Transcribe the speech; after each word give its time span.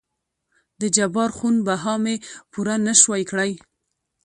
دجبار 0.79 1.29
خون 1.37 1.55
بها 1.67 1.93
مې 2.03 2.15
پوره 2.51 2.75
نه 2.87 2.93
شوى 3.01 3.23
کړى. 3.31 3.51